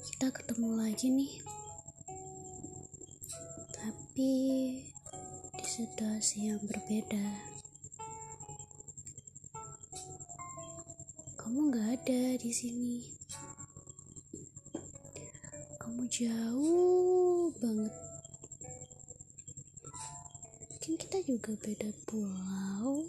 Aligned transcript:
Kita 0.00 0.32
ketemu 0.32 0.72
lagi 0.72 1.12
nih, 1.12 1.36
tapi 3.76 4.32
di 5.52 5.66
situasi 5.68 6.48
yang 6.48 6.64
berbeda. 6.64 7.28
Kamu 11.36 11.68
gak 11.76 12.00
ada 12.00 12.40
di 12.40 12.52
sini. 12.56 13.04
Kamu 15.76 16.08
jauh 16.08 17.52
banget. 17.60 17.94
Mungkin 20.72 20.94
kita 20.96 21.20
juga 21.28 21.52
beda 21.60 21.92
pulau. 22.08 23.04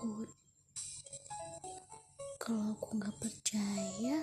Takut 0.00 0.32
kalau 2.40 2.72
aku 2.72 2.96
nggak 2.96 3.16
percaya, 3.20 4.16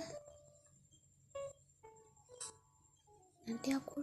nanti 3.45 3.69
aku 3.77 4.01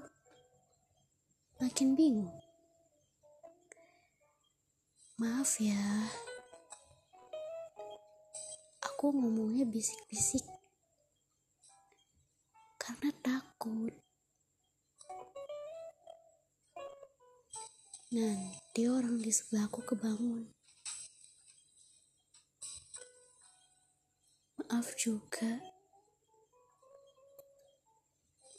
makin 1.58 1.98
bingung. 1.98 2.30
Maaf 5.18 5.58
ya, 5.58 5.82
aku 8.78 9.10
ngomongnya 9.10 9.66
bisik-bisik 9.66 10.46
karena 12.78 13.10
takut. 13.18 13.90
Nanti 18.14 18.86
orang 18.86 19.18
di 19.18 19.34
sebelahku 19.34 19.82
kebangun. 19.82 20.54
Maaf 24.84 25.00
juga, 25.00 25.48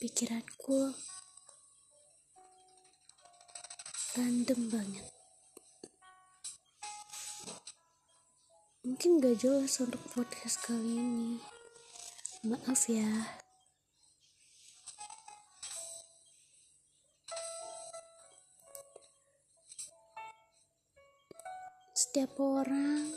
pikiranku 0.02 0.90
random 4.18 4.60
banget. 4.66 5.06
Mungkin 8.82 9.22
gak 9.22 9.38
jelas 9.38 9.78
untuk 9.78 10.02
podcast 10.10 10.66
kali 10.66 10.98
ini. 10.98 11.38
Maaf 12.42 12.90
ya. 12.90 13.06
Setiap 21.94 22.34
orang 22.42 23.14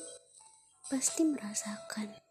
pasti 0.93 1.25
merasakan 1.25 2.28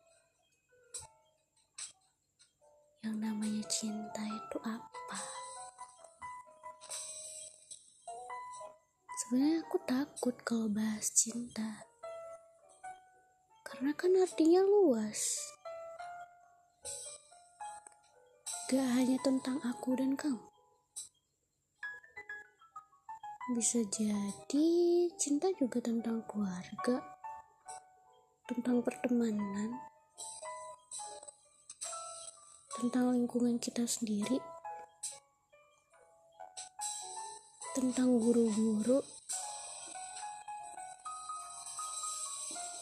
Sebenarnya 9.28 9.60
aku 9.60 9.76
takut 9.84 10.32
kalau 10.40 10.72
bahas 10.72 11.12
cinta. 11.12 11.84
Karena 13.60 13.92
kan 13.92 14.08
artinya 14.16 14.64
luas. 14.64 15.44
Gak 18.72 18.88
hanya 18.96 19.20
tentang 19.20 19.60
aku 19.60 20.00
dan 20.00 20.16
kamu. 20.16 20.48
Bisa 23.52 23.84
jadi 23.92 24.68
cinta 25.20 25.52
juga 25.60 25.84
tentang 25.84 26.24
keluarga, 26.24 27.04
tentang 28.48 28.80
pertemanan, 28.80 29.76
tentang 32.80 33.12
lingkungan 33.12 33.60
kita 33.60 33.84
sendiri, 33.84 34.40
tentang 37.76 38.16
guru-guru, 38.16 39.17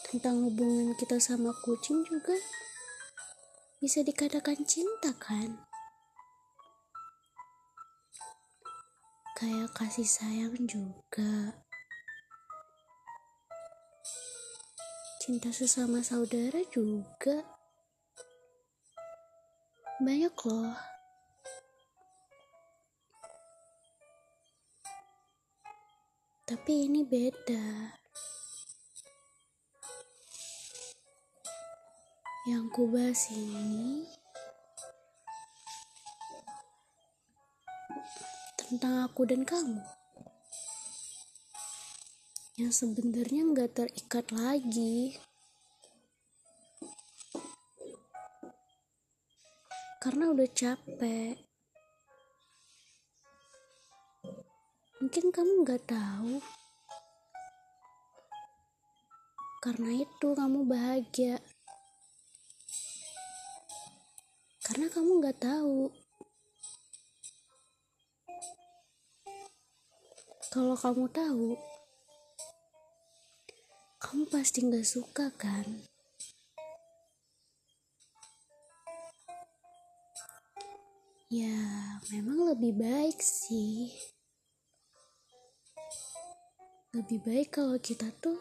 tentang 0.07 0.47
hubungan 0.47 0.95
kita 0.95 1.19
sama 1.19 1.51
kucing 1.63 2.03
juga 2.07 2.35
bisa 3.83 4.01
dikatakan 4.01 4.63
cinta 4.65 5.11
kan? 5.19 5.67
kayak 9.37 9.69
kasih 9.77 10.09
sayang 10.09 10.57
juga. 10.65 11.53
Cinta 15.21 15.53
sesama 15.53 16.01
saudara 16.01 16.57
juga. 16.73 17.45
Banyak 20.01 20.33
loh. 20.33 20.73
Tapi 26.49 26.89
ini 26.89 27.05
beda. 27.05 27.96
Yang 32.47 32.65
ku 32.71 32.87
bahas 32.87 33.27
ini 33.27 34.07
tentang 38.55 39.03
aku 39.03 39.27
dan 39.27 39.43
kamu. 39.43 39.83
Yang 42.55 42.71
sebenarnya 42.71 43.41
nggak 43.51 43.71
terikat 43.75 44.31
lagi. 44.31 45.19
Karena 49.99 50.31
udah 50.31 50.47
capek. 50.47 51.35
Mungkin 55.03 55.25
kamu 55.35 55.51
nggak 55.67 55.83
tahu. 55.83 56.39
Karena 59.59 59.99
itu 59.99 60.27
kamu 60.31 60.63
bahagia 60.63 61.43
karena 64.67 64.91
kamu 64.91 65.23
nggak 65.23 65.39
tahu 65.39 65.87
Kalau 70.47 70.73
kamu 70.73 71.05
tahu, 71.11 71.59
kamu 74.01 74.23
pasti 74.31 74.65
nggak 74.65 74.87
suka 74.87 75.27
kan? 75.37 75.85
Ya, 81.27 81.61
memang 82.09 82.47
lebih 82.47 82.79
baik 82.79 83.21
sih. 83.21 83.93
Lebih 86.95 87.19
baik 87.21 87.53
kalau 87.53 87.77
kita 87.77 88.07
tuh 88.23 88.39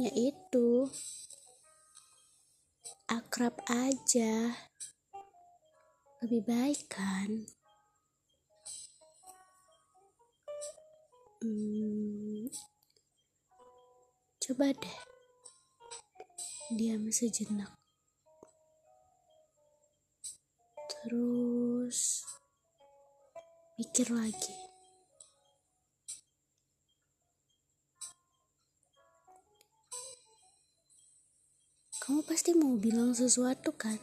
ya 0.00 0.10
itu 0.16 0.90
akrab 3.06 3.54
aja. 3.70 4.50
Lebih 6.26 6.42
baik 6.42 6.90
kan? 6.90 7.46
Hmm, 11.38 12.50
coba 14.42 14.74
deh 14.74 14.98
diam 16.74 17.06
sejenak. 17.14 17.70
Terus 20.90 22.26
mikir 23.78 24.10
lagi. 24.10 24.65
Kamu 32.06 32.22
pasti 32.22 32.54
mau 32.54 32.78
bilang 32.78 33.10
sesuatu 33.10 33.74
kan? 33.74 33.98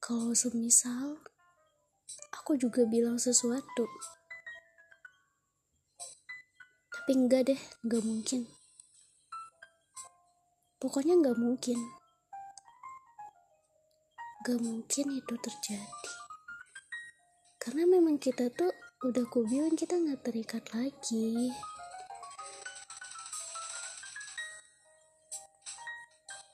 Kalau 0.00 0.32
semisal 0.32 1.20
aku 2.32 2.56
juga 2.56 2.88
bilang 2.88 3.20
sesuatu. 3.20 3.84
Tapi 6.96 7.12
enggak 7.12 7.52
deh, 7.52 7.60
enggak 7.84 8.00
mungkin. 8.08 8.48
Pokoknya 10.80 11.20
enggak 11.20 11.36
mungkin. 11.36 11.76
Enggak 14.40 14.60
mungkin 14.64 15.06
itu 15.12 15.34
terjadi. 15.44 16.12
Karena 17.60 17.84
memang 17.84 18.16
kita 18.16 18.48
tuh 18.48 18.72
udah 19.04 19.28
kubilang 19.28 19.76
kita 19.76 20.00
nggak 20.00 20.24
terikat 20.24 20.64
lagi. 20.72 21.52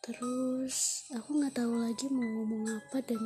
Terus 0.03 1.07
aku 1.15 1.39
nggak 1.39 1.55
tahu 1.55 1.79
lagi 1.79 2.11
mau 2.11 2.27
ngomong 2.27 2.67
apa 2.75 2.99
dan 3.07 3.23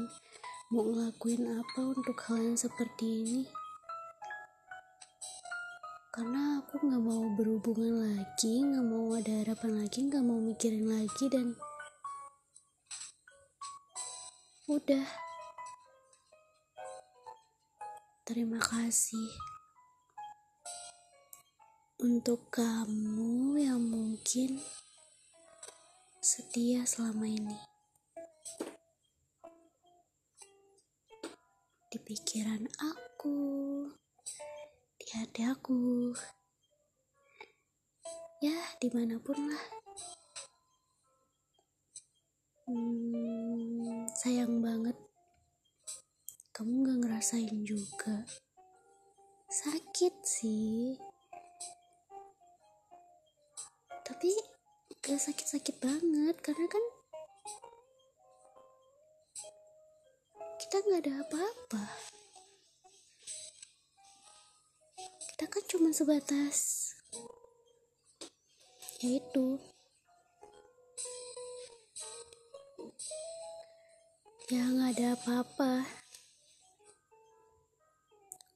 mau 0.69 0.84
ngelakuin 0.84 1.49
apa 1.49 1.81
untuk 1.88 2.20
hal 2.28 2.37
yang 2.37 2.58
seperti 2.61 3.25
ini. 3.25 3.43
Karena 6.12 6.61
aku 6.61 6.84
nggak 6.84 7.00
mau 7.00 7.25
berhubungan 7.32 8.12
lagi 8.12 8.61
nggak 8.61 8.84
mau 8.84 9.08
ada 9.17 9.32
harapan 9.40 9.73
lagi 9.81 9.99
nggak 10.05 10.20
mau 10.20 10.37
mikirin 10.37 10.84
lagi 10.84 11.25
dan 11.32 11.56
udah. 14.69 15.06
Terima 18.28 18.61
kasih 18.61 19.32
untuk 22.05 22.52
kamu 22.52 23.64
yang 23.64 23.81
mungkin 23.81 24.61
setia 26.26 26.82
selama 26.82 27.23
ini. 27.23 27.55
Di 31.87 32.02
pikiran 32.02 32.67
aku, 32.82 33.38
di 34.99 35.06
hati 35.14 35.46
aku, 35.46 36.11
ya 38.43 38.58
di 38.82 38.90
mana 38.90 39.23
pun 39.23 39.38
lah. 39.38 39.67
Hmm, 42.67 44.11
sayang 44.19 44.58
banget 44.58 44.99
kamu 46.50 46.90
gak 46.90 46.99
ngerasain 47.06 47.62
juga. 47.62 48.26
Sakit 49.46 50.14
sih. 50.26 50.99
Tapi 54.02 54.56
gak 55.06 55.23
sakit-sakit 55.23 55.79
banget 55.79 56.35
karena 56.43 56.67
kan 56.67 56.82
kita 60.58 60.82
nggak 60.82 61.03
ada 61.06 61.14
apa-apa. 61.23 61.85
Kita 64.99 65.44
kan 65.47 65.62
cuma 65.70 65.94
sebatas 65.94 66.91
yaitu 68.99 69.62
ya 74.50 74.67
nggak 74.67 74.91
ada 74.91 75.14
apa-apa. 75.14 75.87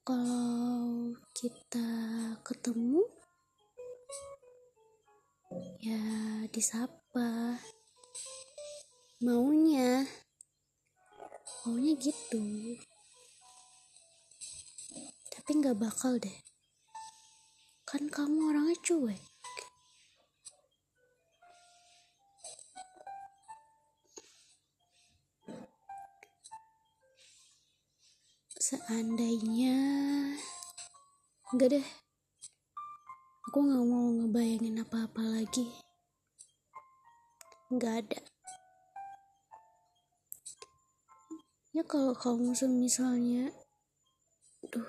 Kalau 0.02 1.14
kita 1.30 1.86
ketemu 2.42 3.19
ya 5.82 6.00
disapa. 6.54 7.58
Maunya. 9.20 10.06
Maunya 11.66 11.92
gitu. 11.98 12.40
Tapi 15.34 15.50
nggak 15.58 15.76
bakal 15.76 16.16
deh. 16.22 16.38
Kan 17.82 18.06
kamu 18.06 18.54
orangnya 18.54 18.78
cuek. 18.86 19.22
Seandainya 28.60 29.74
enggak 31.50 31.74
deh 31.74 31.88
aku 33.50 33.66
nggak 33.66 33.82
mau 33.82 34.06
ngebayangin 34.14 34.78
apa-apa 34.86 35.26
lagi. 35.26 35.66
Nggak 37.66 37.94
ada. 38.06 38.20
Ya 41.74 41.82
kalau 41.82 42.14
kamu 42.14 42.54
semisalnya 42.54 43.50
duh 44.70 44.86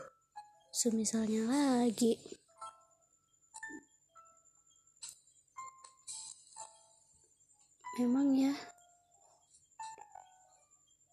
semisalnya 0.70 1.50
lagi. 1.50 2.22
Memang 7.98 8.38
ya 8.38 8.54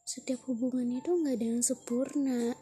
setiap 0.04 0.44
hubungan 0.52 1.00
itu 1.00 1.16
nggak 1.16 1.40
ada 1.40 1.46
yang 1.48 1.64
sempurna 1.64 2.52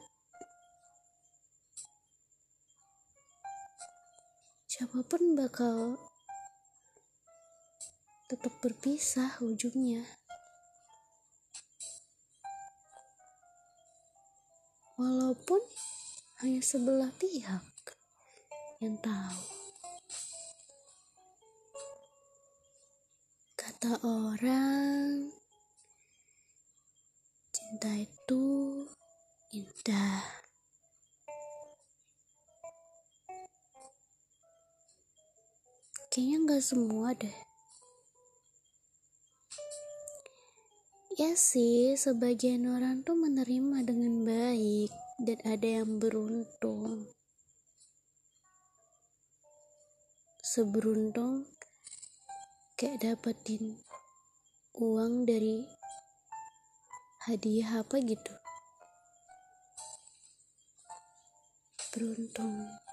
siapa 4.97 5.13
pun 5.13 5.37
bakal 5.37 5.77
tetap 8.33 8.49
berpisah 8.65 9.29
ujungnya. 9.45 10.01
Walaupun 14.97 15.61
hanya 16.41 16.65
sebelah 16.65 17.13
pihak 17.21 17.77
yang 18.81 18.97
tahu. 19.05 19.45
Kata 23.53 24.01
orang, 24.01 25.29
cinta 27.53 27.93
itu 28.01 28.45
indah. 29.53 30.46
Kayaknya 36.17 36.49
nggak 36.49 36.65
semua 36.65 37.13
deh. 37.13 37.39
Ya 41.21 41.37
sih 41.37 41.93
sebagian 41.93 42.65
orang 42.73 43.05
tuh 43.05 43.21
menerima 43.21 43.85
dengan 43.85 44.25
baik 44.25 44.89
dan 45.21 45.37
ada 45.45 45.85
yang 45.85 46.01
beruntung. 46.01 47.05
Seberuntung 50.41 51.45
kayak 52.81 53.05
dapetin 53.05 53.77
uang 54.81 55.29
dari 55.29 55.69
hadiah 57.29 57.85
apa 57.85 58.01
gitu. 58.01 58.33
Beruntung 61.93 62.86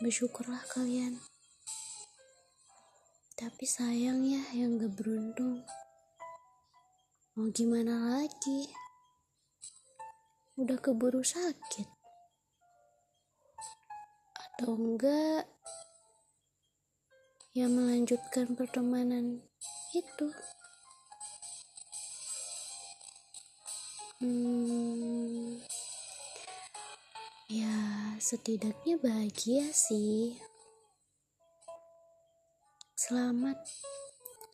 bersyukurlah 0.00 0.64
kalian. 0.72 1.20
Tapi 3.36 3.64
sayang 3.68 4.24
ya 4.24 4.40
yang 4.56 4.80
gak 4.80 4.96
beruntung. 4.96 5.60
Mau 7.36 7.52
gimana 7.52 8.16
lagi? 8.16 8.72
Udah 10.56 10.80
keburu 10.80 11.20
sakit. 11.20 11.88
Atau 14.36 14.76
enggak 14.76 15.44
yang 17.52 17.76
melanjutkan 17.76 18.56
pertemanan 18.56 19.44
itu. 19.92 20.28
Hmm, 24.20 25.60
ya 27.50 28.14
setidaknya 28.22 28.94
bahagia 29.02 29.74
sih. 29.74 30.38
Selamat 32.94 33.58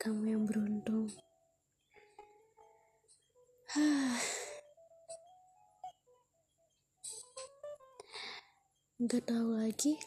kamu 0.00 0.32
yang 0.32 0.48
beruntung. 0.48 1.12
Nggak 9.04 9.28
tahu 9.28 9.60
lagi. 9.60 10.00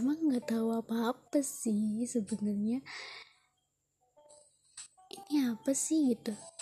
Emang 0.00 0.16
nggak 0.32 0.48
tahu 0.48 0.80
apa-apa 0.80 1.44
sih 1.44 2.08
sebenarnya. 2.08 2.80
Ini 5.12 5.52
apa 5.52 5.76
sih 5.76 6.16
gitu 6.16 6.55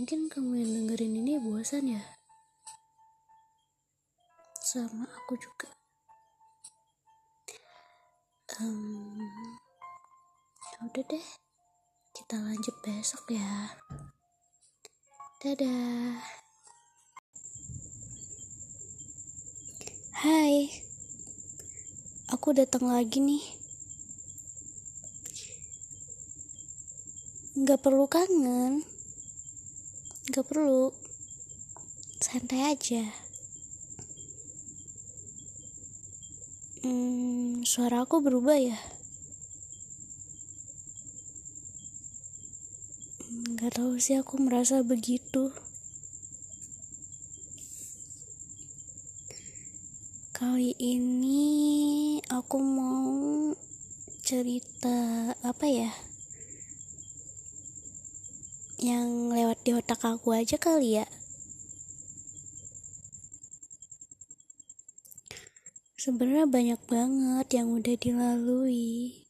Mungkin 0.00 0.32
kamu 0.32 0.64
yang 0.64 0.72
dengerin 0.80 1.12
ini 1.12 1.36
bosan 1.36 1.92
ya? 1.92 2.00
Sama 4.64 5.04
aku 5.04 5.36
juga. 5.36 5.68
Um, 8.56 9.20
udah 10.88 11.04
deh. 11.04 11.26
Kita 12.16 12.40
lanjut 12.40 12.72
besok 12.80 13.28
ya. 13.28 13.76
Dadah. 15.44 16.16
Hai. 20.16 20.80
Aku 22.32 22.56
datang 22.56 22.88
lagi 22.88 23.20
nih. 23.20 23.44
Nggak 27.60 27.84
perlu 27.84 28.08
kangen 28.08 28.99
nggak 30.30 30.46
perlu 30.46 30.94
santai 32.22 32.70
aja 32.70 33.02
hmm, 36.86 37.66
suara 37.66 38.06
aku 38.06 38.22
berubah 38.22 38.54
ya 38.54 38.78
Gak 43.60 43.76
tahu 43.76 44.00
sih 44.00 44.16
aku 44.16 44.40
merasa 44.40 44.80
begitu. 44.80 45.52
Kali 50.32 50.72
ini 50.80 51.44
aku 52.32 52.56
mau 52.56 53.12
cerita 54.24 55.30
apa 55.44 55.68
ya? 55.68 56.09
Yang 58.80 59.36
lewat 59.36 59.58
di 59.60 59.76
otak 59.76 60.00
aku 60.00 60.32
aja 60.32 60.56
kali 60.56 60.96
ya. 60.96 61.06
Sebenarnya 66.00 66.48
banyak 66.48 66.80
banget 66.88 67.46
yang 67.60 67.76
udah 67.76 67.92
dilalui. 68.00 69.20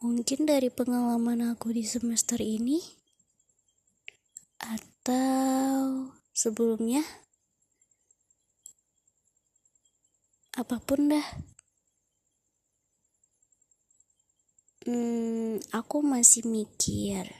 Mungkin 0.00 0.48
dari 0.48 0.72
pengalaman 0.72 1.52
aku 1.52 1.76
di 1.76 1.84
semester 1.84 2.40
ini 2.40 2.80
atau 4.56 6.16
sebelumnya 6.32 7.04
apa 10.56 10.80
pun 10.80 11.12
dah. 11.12 11.51
Hmm, 14.82 15.62
aku 15.70 16.02
masih 16.02 16.42
mikir. 16.46 17.30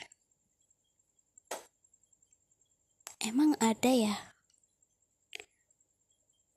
Emang 3.22 3.54
ada 3.62 3.90
ya 3.90 4.14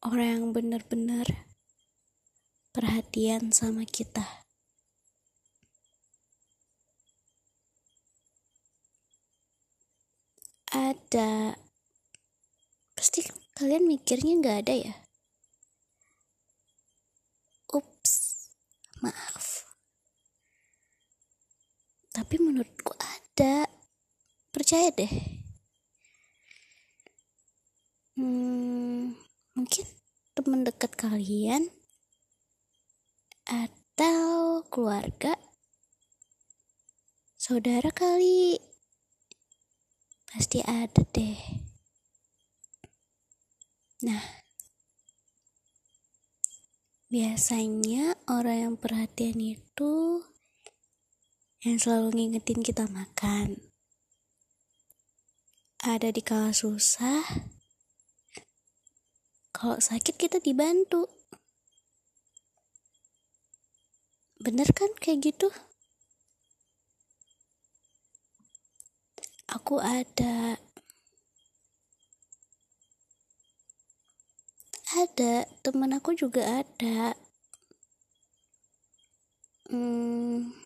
orang 0.06 0.30
yang 0.30 0.46
benar-benar 0.54 1.26
perhatian 2.74 3.50
sama 3.50 3.86
kita? 3.86 4.46
ada 10.76 11.56
pasti 13.00 13.24
kalian 13.56 13.88
mikirnya 13.88 14.36
nggak 14.44 14.58
ada 14.68 14.74
ya 14.76 14.96
ups 17.72 18.14
maaf 19.00 19.55
tapi 22.16 22.40
menurutku 22.40 22.96
ada. 22.96 23.68
Percaya 24.56 24.88
deh. 24.96 25.12
Hmm, 28.16 29.12
mungkin 29.52 29.84
teman 30.32 30.64
dekat 30.64 30.96
kalian 30.96 31.68
atau 33.44 34.64
keluarga 34.72 35.36
saudara 37.36 37.92
kali. 37.92 38.56
Pasti 40.32 40.64
ada 40.64 41.04
deh. 41.12 41.36
Nah, 44.08 44.24
biasanya 47.12 48.16
orang 48.32 48.58
yang 48.72 48.76
perhatian 48.80 49.36
itu 49.36 50.24
yang 51.66 51.82
selalu 51.82 52.14
ngingetin 52.14 52.62
kita 52.62 52.86
makan. 52.86 53.58
Ada 55.82 56.14
di 56.14 56.22
kala 56.22 56.54
susah, 56.54 57.26
kalau 59.50 59.82
sakit 59.82 60.16
kita 60.16 60.38
dibantu. 60.38 61.10
Bener 64.38 64.70
kan 64.78 64.94
kayak 65.02 65.34
gitu? 65.34 65.50
aku 69.56 69.80
ada 69.80 70.60
ada 74.94 75.34
teman 75.64 75.96
aku 75.96 76.12
juga 76.14 76.62
ada 76.62 77.16
hmm, 79.72 80.65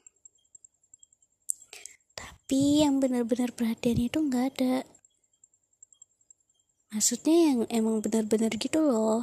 tapi 2.49 2.81
yang 2.81 2.97
benar-benar 2.97 3.53
perhatian 3.53 4.09
itu 4.09 4.25
nggak 4.25 4.57
ada. 4.57 4.81
Maksudnya 6.89 7.53
yang 7.53 7.59
emang 7.69 8.01
benar-benar 8.01 8.49
gitu 8.57 8.81
loh. 8.81 9.21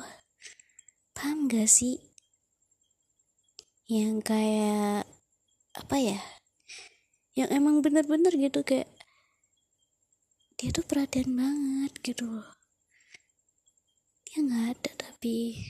Paham 1.10 1.50
gak 1.50 1.66
sih? 1.66 1.98
Yang 3.90 4.30
kayak 4.30 5.10
apa 5.74 5.96
ya? 5.98 6.22
Yang 7.34 7.50
emang 7.50 7.82
benar-benar 7.82 8.30
gitu 8.30 8.62
kayak 8.62 8.86
dia 10.54 10.70
tuh 10.70 10.86
perhatian 10.86 11.34
banget 11.34 11.98
gitu 12.06 12.30
loh. 12.30 12.46
Dia 14.22 14.38
nggak 14.38 14.66
ada 14.70 14.90
tapi 15.02 15.66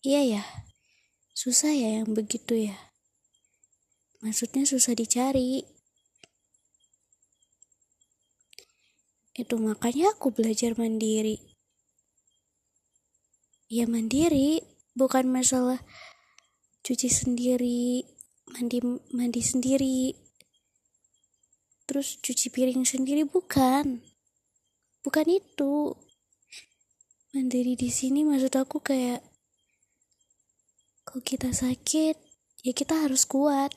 iya 0.00 0.40
ya 0.40 0.44
susah 1.36 1.76
ya 1.76 2.00
yang 2.00 2.16
begitu 2.16 2.72
ya 2.72 2.95
maksudnya 4.20 4.64
susah 4.64 4.96
dicari. 4.96 5.64
Itu 9.36 9.60
makanya 9.60 10.16
aku 10.16 10.32
belajar 10.32 10.72
mandiri. 10.76 11.36
Ya 13.68 13.84
mandiri 13.84 14.64
bukan 14.96 15.28
masalah 15.28 15.82
cuci 16.86 17.10
sendiri 17.10 18.06
mandi 18.48 18.78
mandi 19.12 19.42
sendiri. 19.42 20.14
Terus 21.86 22.18
cuci 22.22 22.48
piring 22.50 22.82
sendiri 22.86 23.26
bukan. 23.26 24.00
Bukan 25.04 25.26
itu. 25.28 25.94
Mandiri 27.36 27.76
di 27.76 27.92
sini 27.92 28.24
maksud 28.24 28.56
aku 28.56 28.80
kayak 28.80 29.20
kalau 31.04 31.22
kita 31.22 31.52
sakit 31.52 32.16
ya 32.66 32.72
kita 32.74 33.06
harus 33.06 33.28
kuat 33.28 33.70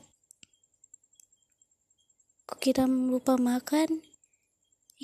kita 2.58 2.89
lupa 2.89 3.38
makan. 3.38 4.01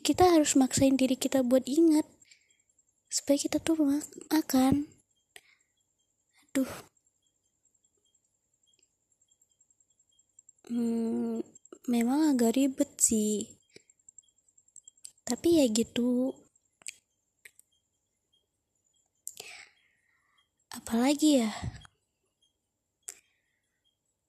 Kita 0.02 0.34
harus 0.34 0.58
maksain 0.58 0.98
diri 0.98 1.14
kita 1.14 1.46
buat 1.46 1.64
inget 1.70 2.06
supaya 3.06 3.38
kita 3.38 3.62
tuh 3.62 3.78
mak 3.80 4.04
makan. 4.34 4.90
Aduh. 6.52 6.74
Hmm, 10.66 11.46
memang 11.86 12.34
agak 12.34 12.58
ribet 12.58 12.90
sih. 12.98 13.46
Tapi 15.22 15.62
ya 15.62 15.66
gitu. 15.70 16.34
Apalagi 20.74 21.46
ya? 21.46 21.50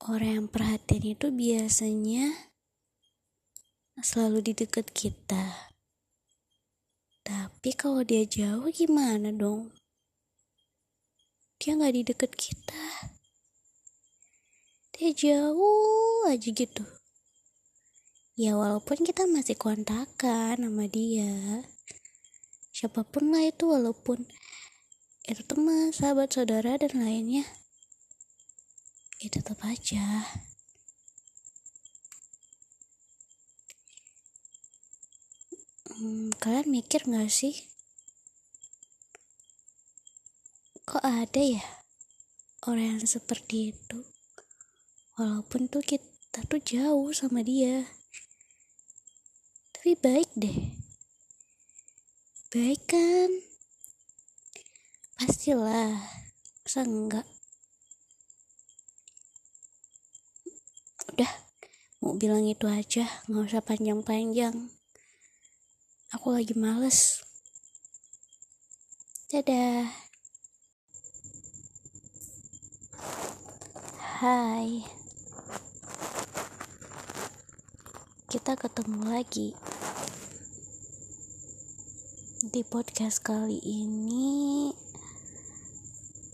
Orang 0.06 0.30
yang 0.30 0.48
perhatian 0.48 1.02
itu 1.18 1.34
biasanya 1.34 2.55
selalu 4.04 4.44
di 4.44 4.52
dekat 4.52 4.92
kita. 4.92 5.72
Tapi 7.24 7.70
kalau 7.72 8.04
dia 8.04 8.28
jauh 8.28 8.68
gimana 8.68 9.32
dong? 9.32 9.72
Dia 11.56 11.80
nggak 11.80 11.94
di 11.96 12.02
dekat 12.04 12.32
kita. 12.36 12.84
Dia 14.96 15.10
jauh 15.16 16.28
aja 16.28 16.48
gitu. 16.52 16.84
Ya 18.36 18.52
walaupun 18.52 19.00
kita 19.00 19.24
masih 19.24 19.56
kontakan 19.56 20.60
sama 20.60 20.84
dia. 20.84 21.64
Siapa 22.76 23.00
pun 23.08 23.32
lah 23.32 23.48
itu 23.48 23.64
walaupun 23.72 24.28
itu 25.24 25.42
teman 25.48 25.96
sahabat 25.96 26.36
saudara 26.36 26.76
dan 26.76 27.00
lainnya. 27.00 27.48
Ya 29.16 29.32
tetap 29.32 29.64
aja 29.64 30.28
hmm, 35.96 36.36
kalian 36.36 36.68
mikir 36.68 37.08
gak 37.08 37.32
sih? 37.32 37.56
Kok 40.86 41.02
ada 41.02 41.40
ya 41.40 41.64
orang 42.68 43.00
yang 43.00 43.08
seperti 43.08 43.72
itu? 43.72 43.98
Walaupun 45.16 45.72
tuh 45.72 45.80
kita 45.80 46.44
tuh 46.44 46.60
jauh 46.60 47.10
sama 47.16 47.40
dia. 47.40 47.88
Tapi 49.72 49.96
baik 49.96 50.30
deh. 50.36 50.76
Baik 52.52 52.82
kan? 52.84 53.30
Pastilah. 55.16 55.96
Masa 56.62 56.82
enggak 56.84 57.26
udah 61.16 61.32
mau 62.04 62.12
bilang 62.20 62.44
itu 62.44 62.68
aja. 62.68 63.08
Nggak 63.30 63.48
usah 63.48 63.62
panjang-panjang 63.64 64.75
aku 66.16 66.32
lagi 66.32 66.56
males. 66.56 67.20
Dadah. 69.28 69.84
Hai. 74.24 74.80
Kita 78.32 78.56
ketemu 78.56 79.12
lagi. 79.12 79.52
Di 82.48 82.64
podcast 82.64 83.20
kali 83.20 83.60
ini 83.60 84.72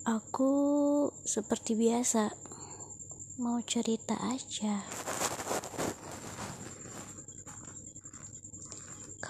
aku 0.07 0.55
seperti 1.27 1.75
biasa 1.75 2.31
mau 3.43 3.59
cerita 3.67 4.15
aja 4.31 5.02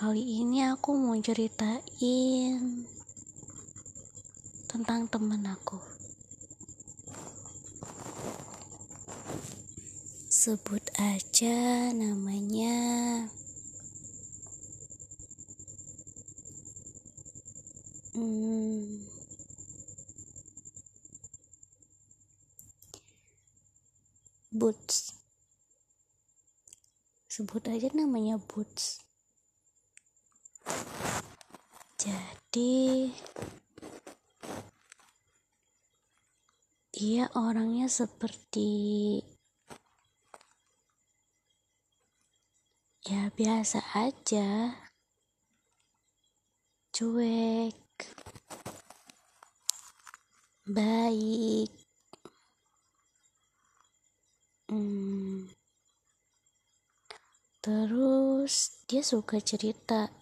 kali 0.03 0.43
ini 0.43 0.67
aku 0.67 0.99
mau 0.99 1.15
ceritain 1.23 2.59
tentang 4.67 5.07
temen 5.07 5.47
aku. 5.47 5.79
Sebut 10.27 10.83
aja 10.99 11.95
namanya 11.95 12.75
hmm, 18.19 19.07
Boots. 24.51 25.15
Sebut 27.31 27.63
aja 27.71 27.87
namanya 27.95 28.43
Boots 28.43 29.12
jadi 32.53 33.09
dia 36.93 37.25
orangnya 37.33 37.89
seperti 37.89 39.25
ya 43.09 43.33
biasa 43.33 43.81
aja 43.97 44.77
cuek 46.93 47.89
baik 50.69 51.73
hmm, 54.69 55.49
terus 57.65 58.77
dia 58.85 59.01
suka 59.01 59.41
cerita 59.41 60.13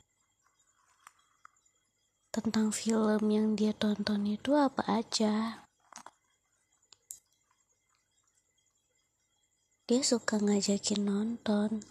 tentang 2.30 2.70
film 2.70 3.22
yang 3.30 3.58
dia 3.58 3.74
tonton 3.74 4.22
itu 4.26 4.54
apa 4.54 4.86
aja? 4.86 5.66
Dia 9.90 10.02
suka 10.06 10.38
ngajakin 10.38 11.02
nonton. 11.02 11.82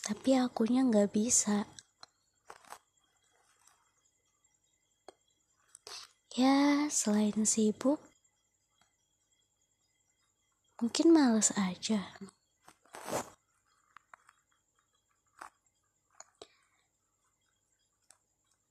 Tapi 0.00 0.34
akunya 0.40 0.80
nggak 0.88 1.12
bisa. 1.12 1.68
Ya 6.32 6.88
selain 6.88 7.44
sibuk 7.44 8.00
mungkin 10.82 11.14
males 11.14 11.54
aja 11.54 12.16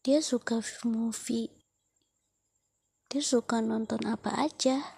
dia 0.01 0.17
suka 0.17 0.57
movie. 0.81 1.53
Dia 3.05 3.21
suka 3.21 3.61
nonton 3.61 4.01
apa 4.09 4.33
aja. 4.33 4.97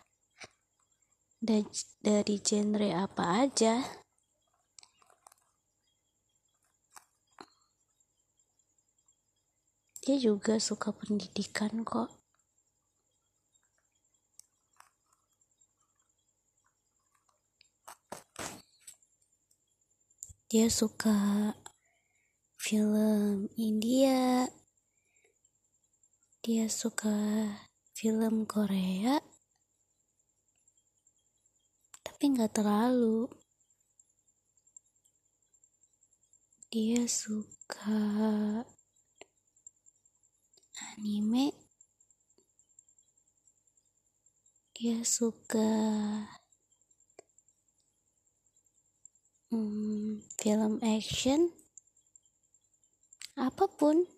Dan 1.43 1.67
dari 1.99 2.39
genre 2.39 2.87
apa 2.95 3.43
aja. 3.43 3.83
Dia 10.03 10.15
juga 10.19 10.55
suka 10.55 10.95
pendidikan 10.95 11.83
kok. 11.83 12.07
Dia 20.47 20.71
suka 20.71 21.51
film 22.55 23.51
India 23.59 24.47
dia 26.43 26.67
suka 26.67 27.15
film 27.95 28.43
Korea 28.43 29.15
tapi 32.23 32.39
nggak 32.39 32.55
terlalu. 32.55 33.31
Dia 36.67 37.07
suka 37.07 37.99
anime. 40.95 41.55
Dia 44.75 44.99
suka 45.07 45.71
hmm, 49.47 50.27
film 50.39 50.79
action. 50.83 51.55
Apa 53.39 53.67
pun 53.67 54.12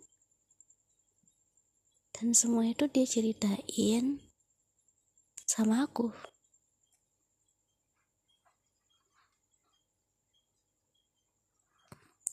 dan 2.26 2.34
semua 2.34 2.66
itu 2.66 2.90
dia 2.90 3.06
ceritain 3.06 4.18
sama 5.46 5.86
aku. 5.86 6.10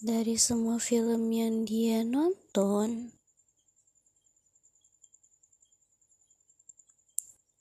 Dari 0.00 0.40
semua 0.40 0.80
film 0.80 1.28
yang 1.28 1.68
dia 1.68 2.08
nonton 2.08 3.12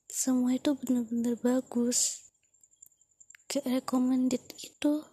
semua 0.07 0.55
itu 0.55 0.71
benar-benar 0.79 1.35
bagus. 1.35 2.31
Ke 3.51 3.59
recommended 3.67 4.55
itu 4.55 5.03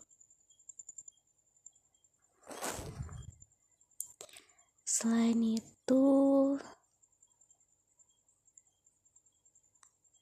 selain 4.87 5.59
itu 5.59 6.07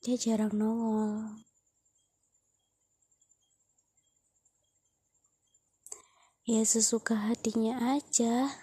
dia 0.07 0.15
jarang 0.15 0.55
nongol. 0.55 1.43
Ya 6.47 6.63
sesuka 6.63 7.19
hatinya 7.19 7.99
aja. 7.99 8.55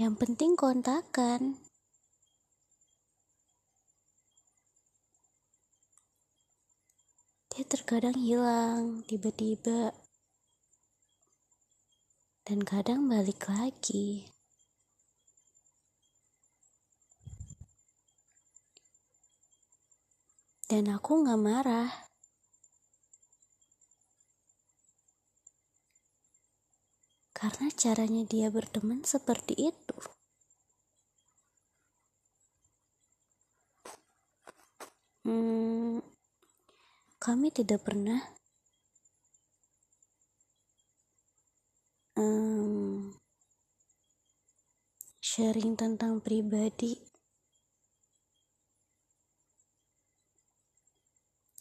Yang 0.00 0.14
penting 0.16 0.56
kontakan. 0.56 1.60
Dia 7.52 7.68
terkadang 7.68 8.16
hilang 8.16 9.04
tiba-tiba. 9.04 9.92
Dan 12.48 12.64
kadang 12.64 13.04
balik 13.12 13.44
lagi 13.44 14.37
dan 20.68 20.84
aku 20.92 21.24
gak 21.24 21.40
marah 21.40 21.88
karena 27.32 27.72
caranya 27.72 28.26
dia 28.28 28.52
berteman 28.52 29.00
seperti 29.00 29.56
itu. 29.72 29.98
Hmm, 35.24 36.04
kami 37.16 37.48
tidak 37.48 37.84
pernah 37.88 38.20
um, 42.18 43.14
sharing 45.22 45.78
tentang 45.78 46.18
pribadi 46.18 46.98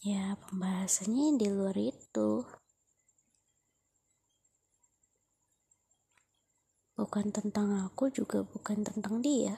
ya 0.05 0.37
pembahasannya 0.37 1.41
di 1.41 1.47
luar 1.49 1.77
itu. 1.77 2.45
Bukan 6.97 7.29
tentang 7.29 7.85
aku 7.85 8.09
juga 8.09 8.41
bukan 8.41 8.81
tentang 8.81 9.21
dia. 9.21 9.57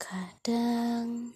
Kadang 0.00 1.32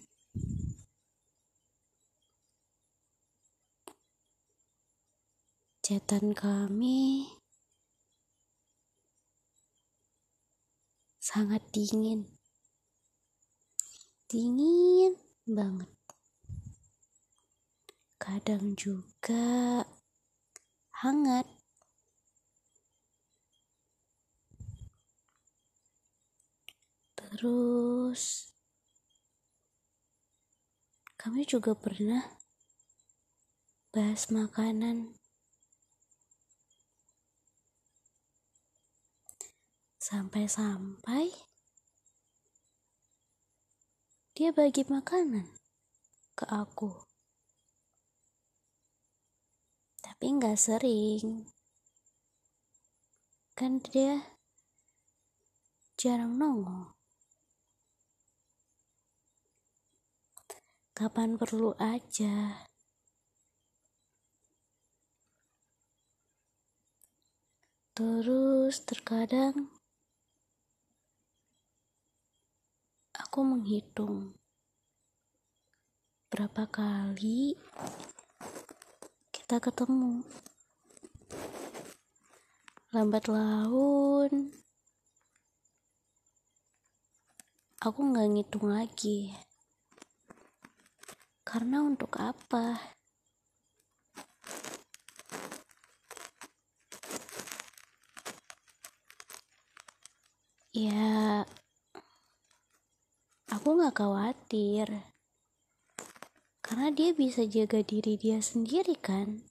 chatan 5.89 6.37
kami 6.37 7.38
sangat 11.29 11.61
dingin 11.69 12.25
dingin 14.25 15.13
banget 15.45 15.93
kadang 18.17 18.73
juga 18.73 19.85
hangat. 21.05 21.45
Terus, 27.13 28.51
kami 31.13 31.45
juga 31.45 31.77
pernah 31.77 32.25
bahas 33.93 34.33
makanan. 34.33 35.18
Sampai-sampai 40.09 41.29
dia 44.33 44.49
bagi 44.49 44.81
makanan 44.89 45.53
ke 46.33 46.49
aku. 46.49 47.05
Tapi 50.01 50.25
nggak 50.33 50.57
sering. 50.57 51.45
Kan 53.53 53.85
dia 53.85 54.33
jarang 55.93 56.41
nongol. 56.41 56.97
Kapan 60.97 61.37
perlu 61.37 61.77
aja. 61.77 62.65
Terus 67.93 68.81
terkadang 68.89 69.78
aku 73.19 73.43
menghitung 73.43 74.31
berapa 76.31 76.63
kali 76.71 77.59
kita 79.35 79.59
ketemu. 79.59 80.23
Lambat 82.95 83.27
laun 83.27 84.55
aku 87.79 87.99
nggak 88.11 88.29
ngitung 88.29 88.67
lagi. 88.71 89.33
Karena 91.47 91.81
untuk 91.81 92.13
apa? 92.21 92.77
Ya 100.69 101.08
khawatir. 103.99 105.11
Karena 106.63 106.87
dia 106.87 107.11
bisa 107.11 107.43
jaga 107.43 107.83
diri 107.83 108.15
dia 108.15 108.39
sendiri 108.39 108.95
kan? 108.95 109.43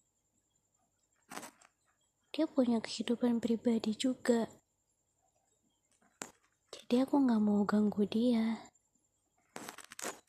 Dia 2.33 2.49
punya 2.49 2.81
kehidupan 2.81 3.45
pribadi 3.45 3.93
juga. 3.93 4.49
Jadi 6.73 7.05
aku 7.05 7.21
nggak 7.29 7.45
mau 7.45 7.61
ganggu 7.69 8.09
dia. 8.09 8.65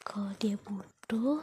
Kalau 0.04 0.36
dia 0.36 0.60
butuh 0.60 1.40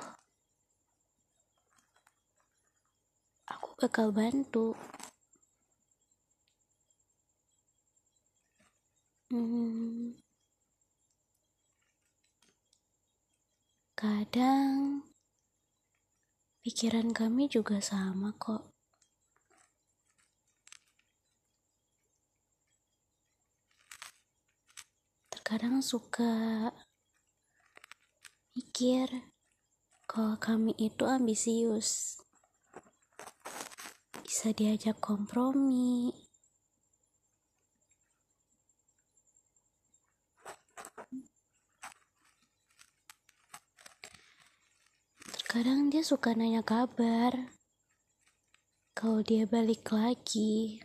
aku 3.49 3.69
bakal 3.81 4.13
bantu. 4.13 4.77
Hmm, 9.33 10.26
kadang 13.97 15.01
Pikiran 16.67 17.15
kami 17.15 17.47
juga 17.47 17.79
sama 17.79 18.35
kok. 18.43 18.75
Terkadang 25.31 25.79
suka 25.79 26.67
mikir 28.59 29.31
kalau 30.11 30.35
kami 30.43 30.75
itu 30.75 31.07
ambisius. 31.07 32.19
Bisa 34.27 34.51
diajak 34.51 34.99
kompromi, 34.99 36.11
Kadang 45.57 45.89
dia 45.89 46.05
suka 46.05 46.37
nanya 46.37 46.61
kabar. 46.61 47.33
Kalau 48.93 49.25
dia 49.25 49.49
balik 49.49 49.89
lagi. 49.89 50.85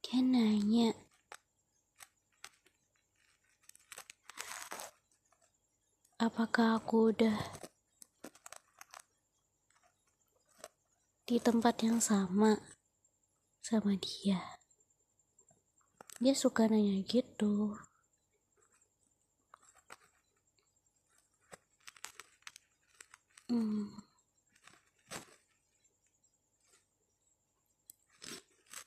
Dia 0.00 0.24
nanya. 0.24 0.96
Apakah 6.16 6.80
aku 6.80 7.12
udah 7.12 7.36
di 11.28 11.36
tempat 11.36 11.76
yang 11.84 12.00
sama 12.00 12.56
sama 13.60 14.00
dia? 14.00 14.40
Dia 16.24 16.32
suka 16.32 16.72
nanya 16.72 17.04
gitu. 17.04 17.76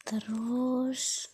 Terus 0.05 1.29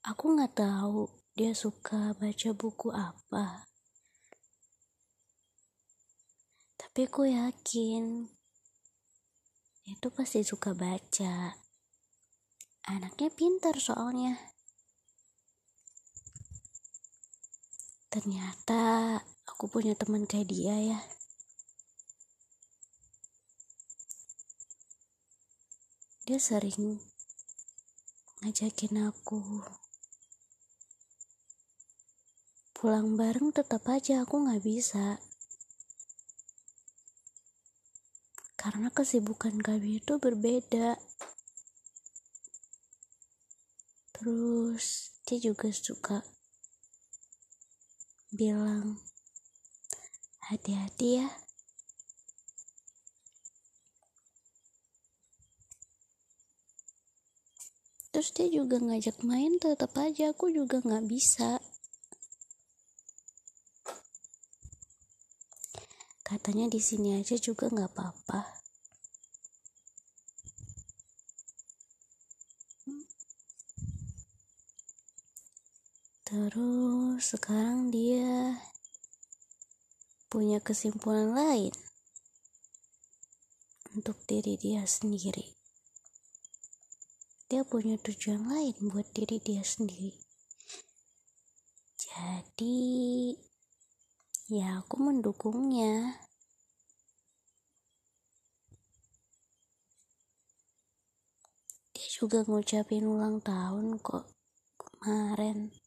aku 0.00 0.24
nggak 0.32 0.56
tahu 0.56 1.08
dia 1.36 1.56
suka 1.56 2.16
baca 2.16 2.50
buku 2.52 2.88
apa. 2.92 3.68
Tapi 6.80 7.00
aku 7.04 7.28
yakin 7.28 8.28
itu 9.88 10.06
pasti 10.12 10.44
suka 10.44 10.76
baca. 10.76 11.56
Anaknya 12.88 13.28
pintar 13.32 13.76
soalnya. 13.80 14.59
Ternyata 18.10 19.16
aku 19.46 19.70
punya 19.70 19.94
teman 19.94 20.26
kayak 20.26 20.50
dia 20.50 20.74
ya. 20.74 21.00
Dia 26.26 26.42
sering 26.42 26.98
ngajakin 28.40 29.06
aku 29.06 29.62
pulang 32.80 33.20
bareng 33.20 33.52
tetap 33.52 33.84
aja 33.92 34.24
aku 34.24 34.40
nggak 34.40 34.64
bisa 34.64 35.20
karena 38.56 38.88
kesibukan 38.88 39.60
kami 39.60 40.00
itu 40.00 40.16
berbeda 40.16 40.96
terus 44.16 45.12
dia 45.28 45.52
juga 45.52 45.68
suka 45.68 46.24
bilang 48.40 48.96
hati-hati 50.48 51.20
ya. 51.20 51.28
Terus 58.16 58.32
dia 58.32 58.48
juga 58.48 58.80
ngajak 58.80 59.20
main 59.28 59.60
tetap 59.60 59.92
aja 60.00 60.32
aku 60.32 60.48
juga 60.48 60.80
nggak 60.80 61.04
bisa. 61.04 61.60
Kata 66.24 66.50
katanya 66.50 66.70
di 66.70 66.78
sini 66.78 67.18
aja 67.18 67.34
juga 67.34 67.66
nggak 67.66 67.90
apa-apa 67.90 68.40
terus 76.22 77.09
sekarang 77.20 77.92
dia 77.92 78.56
punya 80.32 80.56
kesimpulan 80.56 81.36
lain 81.36 81.68
untuk 83.92 84.16
diri 84.24 84.56
dia 84.56 84.88
sendiri. 84.88 85.52
Dia 87.50 87.60
punya 87.68 88.00
tujuan 88.00 88.48
lain 88.48 88.72
buat 88.88 89.04
diri 89.12 89.36
dia 89.36 89.60
sendiri. 89.60 90.16
Jadi 92.00 93.36
ya 94.48 94.80
aku 94.80 94.96
mendukungnya. 95.04 96.24
Dia 101.92 102.08
juga 102.16 102.48
ngucapin 102.48 103.04
ulang 103.04 103.44
tahun 103.44 104.00
kok 104.00 104.24
kemarin 104.80 105.79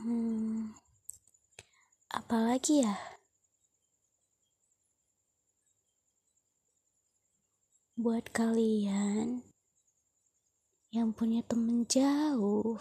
hmm, 0.00 0.72
apalagi 2.16 2.84
ya? 2.84 2.96
Buat 8.00 8.32
kalian 8.32 9.44
yang 10.90 11.12
punya 11.12 11.44
temen 11.44 11.84
jauh 11.84 12.80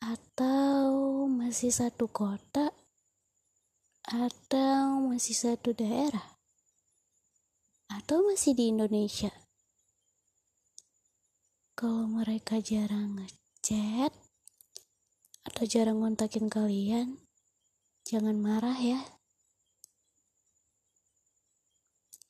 atau 0.00 1.28
masih 1.28 1.68
satu 1.68 2.08
kota 2.08 2.72
atau 4.08 5.04
masih 5.12 5.36
satu 5.36 5.76
daerah 5.76 6.40
atau 7.92 8.24
masih 8.26 8.56
di 8.56 8.72
Indonesia 8.72 9.30
kalau 11.76 12.08
mereka 12.08 12.58
jarang 12.64 13.20
ngechat 13.20 14.29
atau 15.50 15.64
jarang 15.66 16.00
ngontakin 16.00 16.46
kalian 16.46 17.18
jangan 18.06 18.38
marah 18.38 18.78
ya 18.78 19.02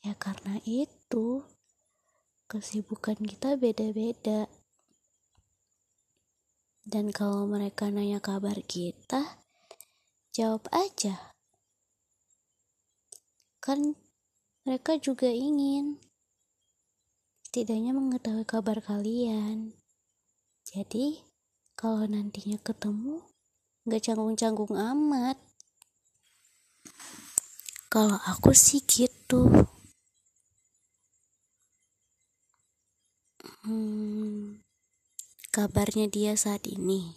ya 0.01 0.17
karena 0.17 0.57
itu 0.65 1.45
kesibukan 2.51 3.15
kita 3.15 3.55
beda-beda. 3.55 4.51
Dan 6.83 7.15
kalau 7.15 7.47
mereka 7.47 7.87
nanya 7.95 8.19
kabar 8.19 8.59
kita, 8.67 9.39
jawab 10.35 10.67
aja. 10.75 11.31
Kan 13.63 13.95
mereka 14.67 14.99
juga 14.99 15.31
ingin 15.31 16.03
setidaknya 17.47 17.95
mengetahui 17.95 18.43
kabar 18.43 18.83
kalian. 18.83 19.79
Jadi, 20.67 21.23
kalau 21.81 22.05
nantinya 22.05 22.61
ketemu, 22.61 23.25
gak 23.89 24.05
canggung-canggung 24.05 24.77
amat. 24.77 25.41
Kalau 27.89 28.21
aku 28.21 28.53
sih 28.53 28.85
gitu. 28.85 29.49
Hmm, 33.65 34.61
kabarnya 35.49 36.05
dia 36.13 36.37
saat 36.37 36.69
ini 36.69 37.17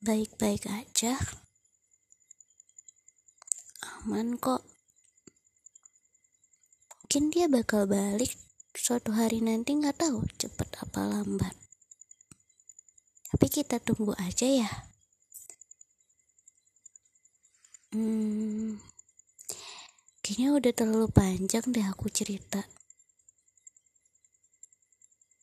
baik-baik 0.00 0.64
aja. 0.64 1.20
Aman 4.00 4.40
kok. 4.40 4.64
Mungkin 7.04 7.28
dia 7.28 7.44
bakal 7.52 7.84
balik 7.84 8.32
suatu 8.72 9.12
hari 9.12 9.44
nanti 9.44 9.76
nggak 9.76 10.00
tahu 10.00 10.24
cepet 10.40 10.68
apa 10.80 11.04
lambat. 11.04 11.69
Tapi 13.30 13.46
kita 13.46 13.78
tunggu 13.78 14.14
aja 14.18 14.46
ya. 14.46 14.70
Hmm, 17.90 18.78
kayaknya 20.22 20.48
udah 20.54 20.72
terlalu 20.74 21.08
panjang 21.10 21.66
deh 21.74 21.82
aku 21.82 22.06
cerita 22.06 22.62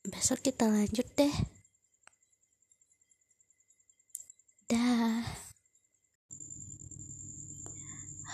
besok 0.07 0.39
kita 0.39 0.71
lanjut 0.71 1.03
deh. 1.19 1.35
Dah. 4.71 5.23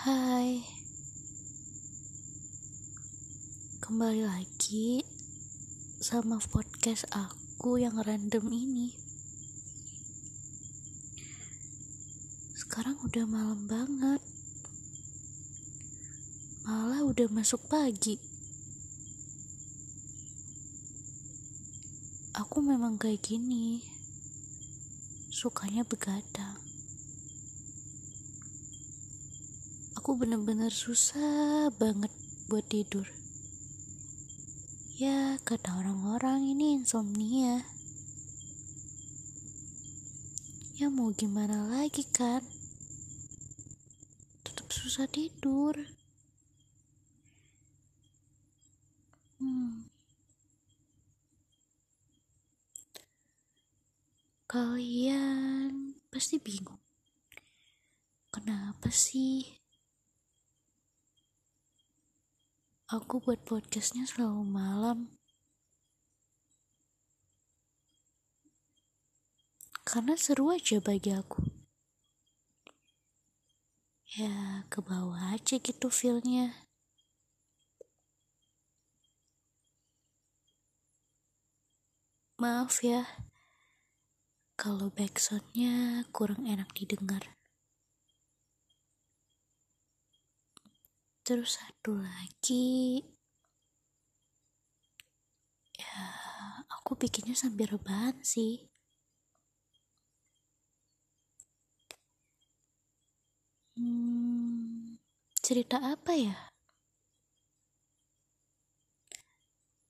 Hai. 0.06 0.62
Kembali 3.82 4.22
lagi 4.22 5.02
sama 5.98 6.38
podcast 6.38 7.10
aku 7.10 7.82
yang 7.82 7.98
random 7.98 8.46
ini. 8.54 9.03
Sekarang 12.74 12.98
udah 13.06 13.22
malam 13.30 13.70
banget. 13.70 14.18
Malah 16.66 17.06
udah 17.06 17.30
masuk 17.30 17.62
pagi. 17.70 18.18
aku 22.34 22.58
memang 22.58 22.98
kayak 22.98 23.22
gini. 23.22 23.78
Sukanya 25.30 25.86
begadang. 25.86 26.58
Aku 29.94 30.18
bener-bener 30.18 30.74
susah 30.74 31.70
banget 31.78 32.10
buat 32.50 32.66
tidur. 32.66 33.06
Ya 34.98 35.38
kata 35.46 35.78
orang-orang 35.78 36.42
ini 36.42 36.82
insomnia. 36.82 37.70
Ya 40.74 40.90
mau 40.90 41.14
gimana 41.14 41.70
lagi 41.70 42.02
kan 42.10 42.42
susah 44.94 45.10
tidur 45.10 45.74
hmm 49.42 49.90
Kalian 54.46 55.98
pasti 56.14 56.38
bingung. 56.38 56.78
Kenapa 58.30 58.86
sih 58.94 59.58
aku 62.86 63.18
buat 63.18 63.42
podcastnya 63.42 64.06
selalu 64.06 64.46
malam? 64.46 64.98
Karena 69.82 70.14
seru 70.14 70.54
aja 70.54 70.78
bagi 70.78 71.10
aku. 71.10 71.63
Ya, 74.18 74.62
ke 74.72 74.78
bawah 74.88 75.22
aja 75.36 75.56
gitu 75.66 75.88
feelnya. 75.98 76.46
Maaf 82.42 82.82
ya, 82.84 83.00
kalau 84.60 84.88
backsoundnya 84.98 85.74
kurang 86.16 86.42
enak 86.52 86.68
didengar. 86.78 87.22
Terus 91.26 91.50
satu 91.60 91.92
lagi, 92.06 93.00
ya 95.80 96.02
aku 96.74 96.90
bikinnya 97.00 97.36
sambil 97.42 97.66
rebahan 97.74 98.16
sih. 98.32 98.52
Hmm, 103.74 105.02
cerita 105.42 105.82
apa 105.82 106.14
ya? 106.14 106.46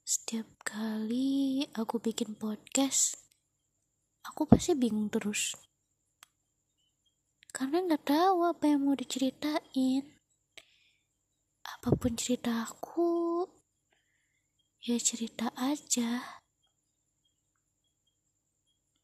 Setiap 0.01 0.49
kali 0.65 1.69
aku 1.77 2.01
bikin 2.01 2.33
podcast, 2.33 3.21
aku 4.25 4.49
pasti 4.49 4.73
bingung 4.73 5.13
terus. 5.13 5.53
Karena 7.53 7.85
nggak 7.85 8.09
tahu 8.09 8.49
apa 8.49 8.73
yang 8.73 8.89
mau 8.89 8.97
diceritain. 8.97 10.17
Apa 11.77 11.93
pun 11.93 12.17
cerita 12.17 12.65
aku 12.65 13.45
ya 14.81 14.97
cerita 14.97 15.53
aja. 15.61 16.41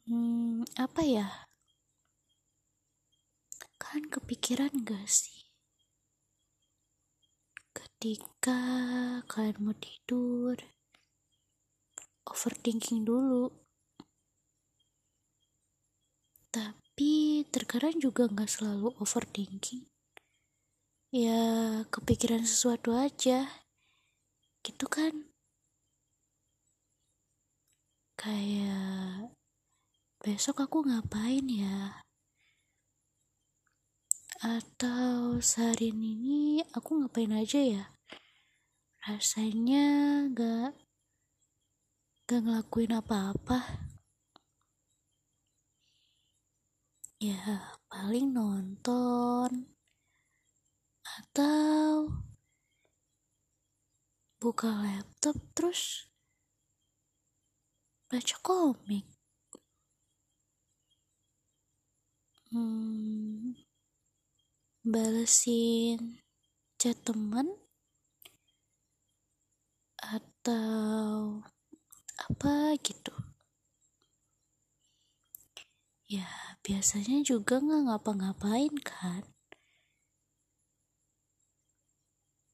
Hmm, 0.08 0.64
apa 0.80 1.04
ya 1.04 1.49
kalian 3.80 4.12
kepikiran 4.12 4.84
gak 4.84 5.08
sih? 5.08 5.48
Ketika 7.72 8.60
kalian 9.24 9.56
mau 9.64 9.74
tidur 9.74 10.60
overthinking 12.30 13.02
dulu. 13.02 13.50
Tapi 16.50 17.46
terkadang 17.50 17.98
juga 17.98 18.30
nggak 18.30 18.50
selalu 18.50 18.94
overthinking. 19.02 19.86
Ya 21.10 21.82
kepikiran 21.90 22.46
sesuatu 22.46 22.94
aja. 22.94 23.50
Gitu 24.62 24.86
kan? 24.86 25.26
Kayak 28.14 29.32
besok 30.20 30.60
aku 30.60 30.84
ngapain 30.84 31.48
ya 31.48 32.04
atau 34.40 35.37
sehari 35.44 35.92
ini 35.92 36.64
aku 36.72 36.96
ngapain 36.96 37.29
aja 37.37 37.61
ya? 37.61 37.85
Rasanya 39.05 40.24
gak 40.33 40.72
gak 42.24 42.40
ngelakuin 42.40 42.96
apa-apa. 42.96 43.85
Ya 47.20 47.76
paling 47.92 48.33
nonton. 48.33 49.68
Atau 51.05 52.09
buka 54.40 54.72
laptop 54.72 55.37
terus 55.53 56.09
baca 58.09 58.37
komik. 58.40 59.05
Hmm, 62.50 63.53
balesin 64.80 66.24
chat 66.80 66.96
teman 67.04 67.44
atau 70.00 71.44
apa 72.16 72.72
gitu. 72.80 73.12
Ya 76.08 76.26
biasanya 76.64 77.20
juga 77.20 77.60
nggak 77.60 77.92
ngapa-ngapain 77.92 78.74
kan? 78.80 79.22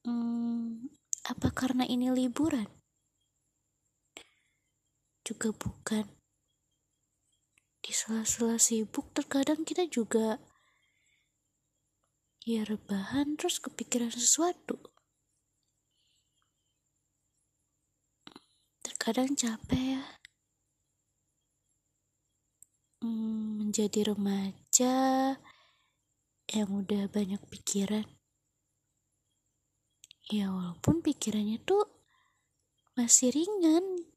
Hmm, 0.03 0.91
apa 1.31 1.47
karena 1.55 1.87
ini 1.87 2.11
liburan? 2.11 2.67
Juga 5.23 5.55
bukan. 5.55 6.05
Di 7.79 7.95
sela-sela 7.95 8.59
sibuk 8.59 9.15
terkadang 9.15 9.63
kita 9.63 9.87
juga 9.87 10.43
ya 12.47 12.63
rebahan 12.63 13.35
terus 13.35 13.59
kepikiran 13.59 14.07
sesuatu. 14.07 14.79
Terkadang 18.79 19.35
capek 19.35 19.99
ya. 19.99 20.03
Hmm, 23.03 23.59
menjadi 23.59 24.15
remaja 24.15 24.95
yang 26.55 26.69
udah 26.71 27.11
banyak 27.11 27.43
pikiran. 27.51 28.07
Ya 30.31 30.47
walaupun 30.47 31.03
pikirannya 31.03 31.59
tuh 31.67 31.83
masih 32.95 33.35
ringan 33.35 34.07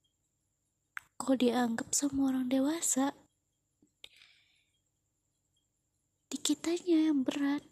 kok 1.19 1.37
dianggap 1.37 1.91
sama 1.93 2.33
orang 2.33 2.47
dewasa 2.47 3.13
di 6.31 6.39
kitanya 6.41 7.13
yang 7.13 7.27
berat 7.27 7.70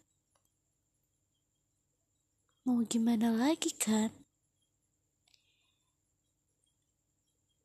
mau 2.69 2.85
gimana 2.85 3.33
lagi 3.33 3.73
kan? 3.73 4.13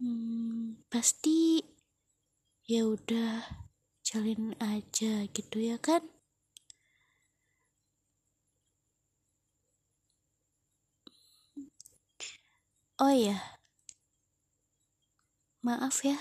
Hmm, 0.00 0.80
pasti 0.88 1.60
ya 2.64 2.88
udah 2.88 3.44
jalin 4.00 4.56
aja 4.56 5.28
gitu 5.28 5.60
ya 5.60 5.76
kan? 5.76 6.00
Oh 12.98 13.12
ya 13.12 13.36
Maaf 15.64 16.04
ya, 16.04 16.20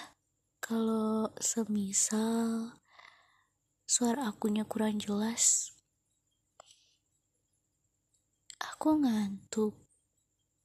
kalau 0.63 1.27
semisal 1.35 2.79
suara 3.83 4.31
akunya 4.31 4.63
kurang 4.63 4.95
jelas. 5.03 5.72
Aku 8.71 8.95
ngantuk, 9.03 9.75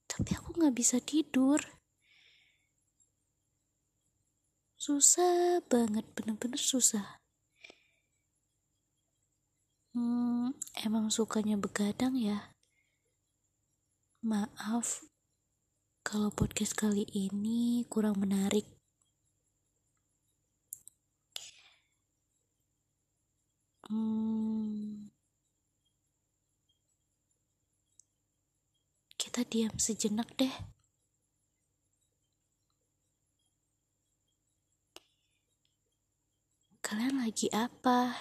tapi 0.07 0.31
aku 0.39 0.55
nggak 0.55 0.77
bisa 0.79 1.03
tidur. 1.03 1.59
Susah 4.79 5.59
banget, 5.67 6.07
bener-bener 6.15 6.63
susah. 6.63 7.19
Hmm, 9.99 10.55
emang 10.79 11.11
sukanya 11.11 11.59
begadang 11.59 12.15
ya? 12.15 12.55
Maaf 14.23 15.03
kalau 16.07 16.31
podcast 16.31 16.79
kali 16.79 17.03
ini 17.11 17.83
kurang 17.91 18.23
menarik. 18.23 18.65
Hmm, 23.89 25.08
kita 29.39 29.55
diam 29.55 29.79
sejenak 29.79 30.27
deh. 30.35 30.51
Kalian 36.83 37.23
lagi 37.23 37.47
apa? 37.55 38.19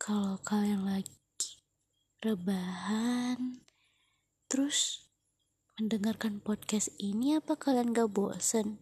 Kalau 0.00 0.40
kalian 0.40 0.88
lagi 0.88 1.12
rebahan, 2.24 3.60
terus 4.48 5.04
mendengarkan 5.76 6.40
podcast 6.40 6.88
ini 6.96 7.36
apa 7.36 7.52
kalian 7.52 7.92
gak 7.92 8.08
bosen? 8.08 8.80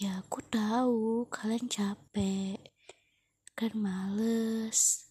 Ya 0.00 0.24
aku 0.24 0.40
tahu 0.48 1.28
kalian 1.28 1.68
capek, 1.68 2.73
kan 3.54 3.70
males, 3.78 5.06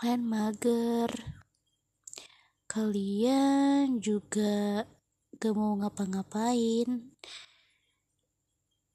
kalian 0.00 0.24
mager, 0.24 1.12
kalian 2.64 4.00
juga 4.00 4.88
gak 5.36 5.52
mau 5.52 5.76
ngapa-ngapain, 5.76 6.88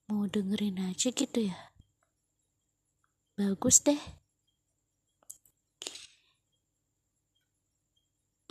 mau 0.09 0.25
dengerin 0.25 0.81
aja 0.89 1.13
gitu 1.13 1.39
ya. 1.45 1.57
Bagus 3.37 3.85
deh. 3.85 4.01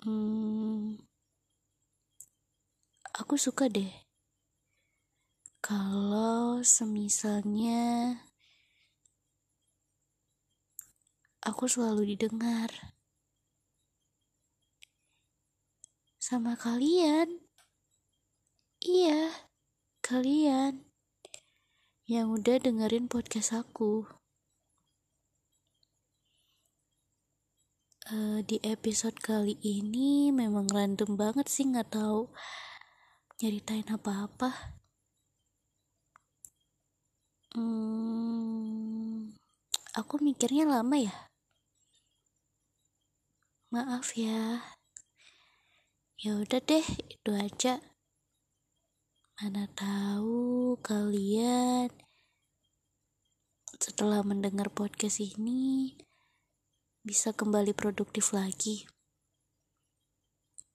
Hmm, 0.06 0.94
aku 3.18 3.34
suka 3.34 3.66
deh. 3.66 3.90
Kalau 5.58 6.62
semisalnya 6.62 8.16
aku 11.48 11.64
selalu 11.64 12.14
didengar 12.14 12.68
sama 16.20 16.54
kalian. 16.60 17.40
Iya, 18.78 19.32
kalian 20.04 20.86
yang 22.06 22.30
udah 22.30 22.60
dengerin 22.60 23.08
podcast 23.10 23.56
aku. 23.56 24.18
uh, 28.12 28.40
di 28.44 28.56
episode 28.64 29.16
kali 29.20 29.56
ini 29.60 30.32
memang 30.32 30.68
random 30.72 31.16
banget 31.16 31.46
sih 31.48 31.68
nggak 31.68 31.92
tahu 31.92 32.32
nyeritain 33.38 33.86
apa-apa. 33.86 34.50
Hmm, 37.54 39.30
aku 39.94 40.14
mikirnya 40.20 40.66
lama 40.68 40.96
ya. 40.98 41.27
Maaf 43.68 44.16
ya. 44.16 44.64
Ya 46.16 46.40
udah 46.40 46.56
deh, 46.56 46.88
itu 47.12 47.30
aja. 47.36 47.84
Mana 49.36 49.68
tahu 49.76 50.80
kalian 50.80 51.92
setelah 53.76 54.24
mendengar 54.24 54.72
podcast 54.72 55.20
ini 55.20 56.00
bisa 57.04 57.36
kembali 57.36 57.76
produktif 57.76 58.32
lagi. 58.32 58.88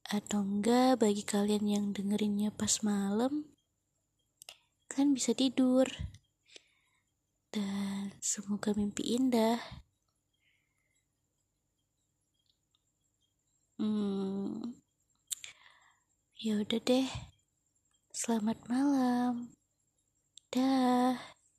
Atau 0.05 0.45
enggak 0.45 1.01
bagi 1.01 1.25
kalian 1.25 1.65
yang 1.65 1.85
dengerinnya 1.97 2.53
pas 2.53 2.85
malam, 2.85 3.57
kalian 4.85 5.17
bisa 5.17 5.33
tidur. 5.33 5.89
Dan 7.49 8.13
semoga 8.21 8.77
mimpi 8.77 9.17
indah. 9.17 9.82
Hmm, 13.83 14.63
ya 16.39 16.55
udah 16.63 16.79
deh. 16.87 17.07
Selamat 18.15 18.63
malam. 18.71 19.51
Dah 20.55 21.32